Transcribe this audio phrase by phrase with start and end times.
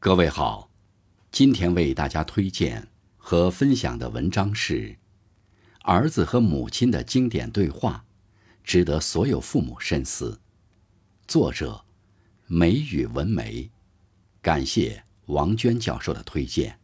[0.00, 0.70] 各位好，
[1.32, 4.90] 今天为大家推荐和分享的文章是
[5.82, 8.04] 《儿子和母亲的经典对话》，
[8.62, 10.40] 值得所有父母深思。
[11.26, 11.84] 作者：
[12.46, 13.72] 梅雨文梅，
[14.40, 16.77] 感谢王娟教授的推荐。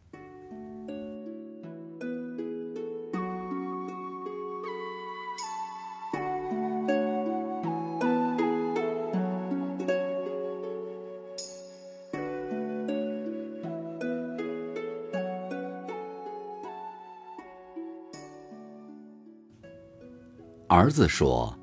[20.75, 21.57] 儿子说：“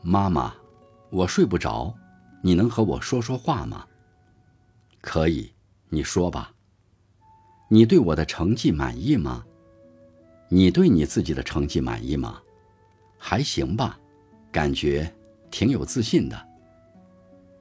[0.00, 0.54] 妈妈，
[1.10, 1.94] 我睡不着，
[2.42, 3.86] 你能和我说说话吗
[5.02, 5.52] ？”“可以，
[5.90, 6.50] 你说吧。
[7.68, 9.44] ”“你对我的成绩满意吗
[10.48, 12.40] ？”“你对你自己的成绩满意吗
[13.20, 14.00] ？”“还行吧，
[14.50, 15.14] 感觉
[15.50, 16.48] 挺有自信的。”“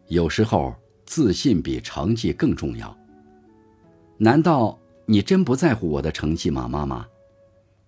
[0.07, 0.73] 有时候
[1.05, 2.97] 自信比成绩更重要。
[4.15, 7.05] ”“难道你真不在乎我的成绩吗，妈妈？”“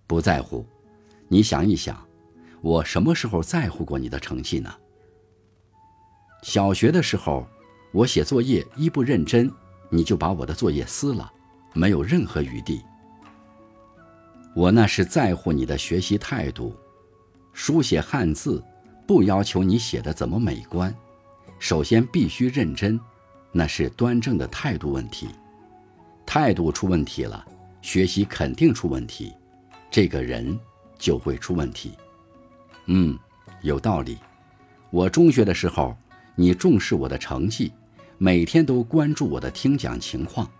[0.06, 0.66] 不在乎。
[1.28, 1.98] ”“你想一想。”
[2.60, 4.72] 我什么时候在乎过你的成绩呢？
[6.42, 7.46] 小学的时候，
[7.92, 9.50] 我写作业一不认真，
[9.90, 11.30] 你就把我的作业撕了，
[11.74, 12.82] 没有任何余地。
[14.54, 16.74] 我那是在乎你的学习态度。
[17.52, 18.62] 书写汉字，
[19.06, 20.94] 不要求你写的怎么美观，
[21.58, 22.98] 首先必须认真，
[23.52, 25.28] 那是端正的态度问题。
[26.24, 27.44] 态度出问题了，
[27.82, 29.32] 学习肯定出问题，
[29.90, 30.58] 这个人
[30.98, 31.92] 就会出问题。
[32.88, 33.16] 嗯，
[33.62, 34.18] 有道理。
[34.90, 35.96] 我中学的时候，
[36.34, 37.70] 你重视我的成绩，
[38.16, 40.50] 每天都关注我的听讲情况。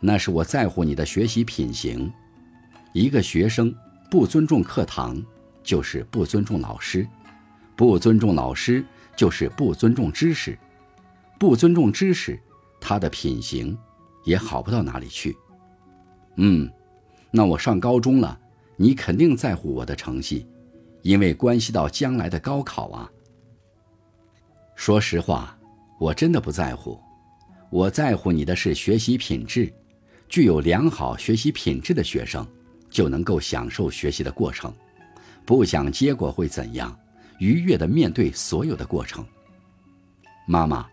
[0.00, 2.12] 那是我在乎你的学习品行。
[2.92, 3.72] 一个学生
[4.10, 5.22] 不尊重课堂，
[5.62, 7.04] 就是不尊重老师；
[7.76, 10.56] 不尊重老师，就是不尊重知识；
[11.38, 12.36] 不尊重知识，
[12.80, 13.78] 他的品行
[14.24, 15.36] 也好不到哪里去。
[16.34, 16.68] 嗯，
[17.30, 18.36] 那我上高中了，
[18.76, 20.48] 你肯定在乎我的成绩。
[21.02, 23.10] 因为关系到将来的高考啊。
[24.74, 25.56] 说实话，
[25.98, 26.98] 我真的不在乎，
[27.70, 29.72] 我在乎你的是学习品质。
[30.28, 32.46] 具有良好学习品质的学生，
[32.88, 34.72] 就能够享受学习的过程，
[35.44, 36.96] 不想结果会怎样，
[37.40, 39.26] 愉悦的面对所有的过程。
[40.46, 40.88] 妈妈，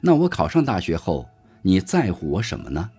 [0.00, 1.28] 那我考上大学后，
[1.60, 2.90] 你在乎我什么呢？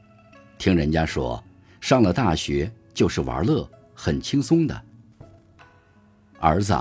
[0.59, 1.43] 听人家说，
[1.81, 4.81] 上了大学就是玩乐，很轻松的。
[6.41, 6.73] 儿子，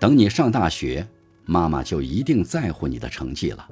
[0.00, 1.06] 等你上大学，
[1.44, 3.68] 妈妈就一定在乎你的成绩了。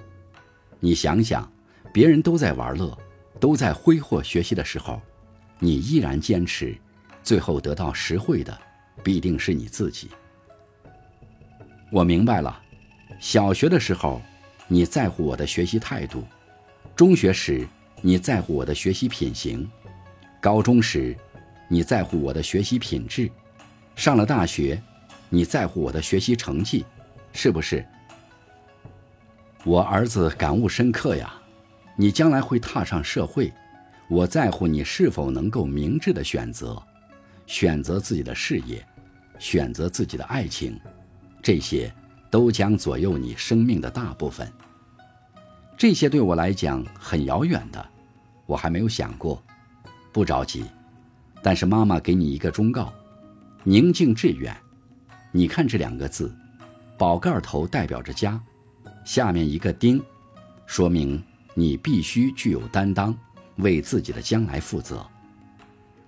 [0.78, 1.50] 你想想，
[1.90, 2.96] 别人都在玩乐，
[3.40, 5.00] 都在挥霍学习的时候，
[5.58, 6.76] 你依然坚持，
[7.22, 8.56] 最后得到实惠的，
[9.02, 10.10] 必定是你自己。
[11.90, 12.62] 我明白了，
[13.18, 14.20] 小学的时候，
[14.68, 16.20] 你在乎我的学习态度；
[16.94, 17.66] 中学时，
[18.02, 19.66] 你在乎我的学习品行；
[20.42, 21.16] 高中时，
[21.68, 23.30] 你在乎我的学习品质；
[23.94, 24.78] 上了大学。
[25.28, 26.84] 你在乎我的学习成绩，
[27.32, 27.84] 是不是？
[29.64, 31.34] 我儿子感悟深刻呀！
[31.96, 33.52] 你将来会踏上社会，
[34.08, 36.80] 我在乎你是否能够明智的选择，
[37.46, 38.86] 选择自己的事业，
[39.38, 40.78] 选择自己的爱情，
[41.42, 41.92] 这些
[42.30, 44.46] 都将左右你生命的大部分。
[45.76, 47.84] 这些对我来讲很遥远的，
[48.46, 49.42] 我还没有想过。
[50.12, 50.64] 不着急，
[51.42, 52.92] 但是妈妈给你一个忠告：
[53.64, 54.56] 宁静致远。
[55.36, 56.34] 你看这两个字，
[56.96, 58.40] 宝盖头代表着家，
[59.04, 60.02] 下面一个丁，
[60.64, 63.14] 说明你必须具有担当，
[63.56, 65.06] 为自己的将来负责。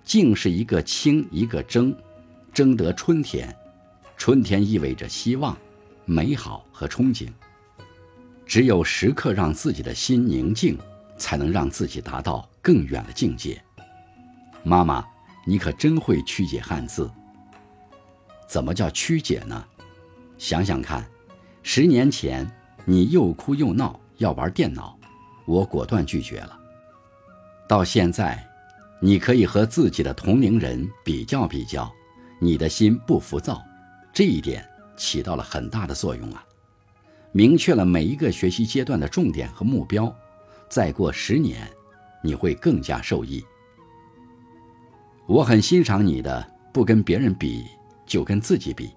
[0.03, 1.95] 静是一个清，一个争，
[2.51, 3.55] 争得春天，
[4.17, 5.55] 春天意味着希望、
[6.05, 7.29] 美好和憧憬。
[8.47, 10.75] 只有时刻让自己的心宁静，
[11.19, 13.61] 才能让自己达到更远的境界。
[14.63, 15.05] 妈妈，
[15.45, 17.07] 你可真会曲解汉字。
[18.49, 19.63] 怎么叫曲解呢？
[20.39, 21.07] 想想看，
[21.61, 22.49] 十年前
[22.83, 24.97] 你又哭又闹要玩电脑，
[25.45, 26.59] 我果断拒绝了。
[27.67, 28.43] 到现在，
[28.99, 31.91] 你可以和自己的同龄人比较比较，
[32.39, 33.61] 你的心不浮躁，
[34.11, 34.67] 这一点
[34.97, 36.43] 起到了很大的作用啊！
[37.31, 40.11] 明确了每一个学习阶段的重点和目标，
[40.67, 41.69] 再过十年，
[42.23, 43.45] 你会更加受益。
[45.27, 47.63] 我很欣赏你的不跟别人比。
[48.09, 48.89] 就跟自己比，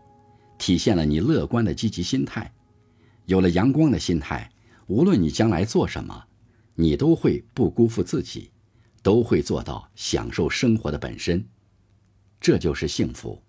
[0.56, 2.50] 体现了你乐观的积极心态。
[3.26, 4.50] 有了阳光的心态，
[4.86, 6.24] 无论你将来做什么，
[6.74, 8.50] 你都会不辜负自己，
[9.02, 11.46] 都会做到享受生活的本身。
[12.40, 13.40] 这就是幸福。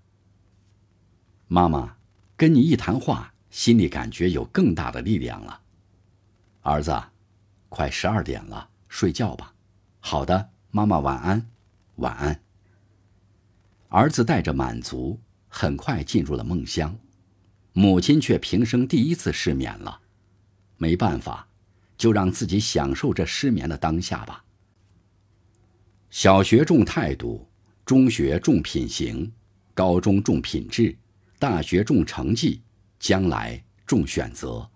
[1.47, 1.95] 妈妈，
[2.35, 5.61] 跟你一谈话，心里感觉有更大的力量了。
[6.61, 7.01] 儿子，
[7.69, 9.53] 快十二点了，睡觉吧。
[10.01, 11.49] 好的，妈妈晚安，
[11.95, 12.41] 晚安。
[13.87, 15.19] 儿子带着满足，
[15.55, 16.97] 很快进入了梦乡，
[17.73, 20.01] 母亲却平生第一次失眠了。
[20.77, 21.47] 没办法，
[21.95, 24.43] 就让自己享受这失眠的当下吧。
[26.09, 27.47] 小学重态度，
[27.85, 29.31] 中学重品行，
[29.75, 30.97] 高中重品质，
[31.37, 32.63] 大学重成绩，
[32.97, 34.67] 将来重选择，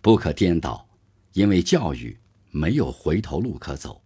[0.00, 0.88] 不可颠倒，
[1.34, 2.18] 因为教育
[2.50, 4.02] 没有回头路可走。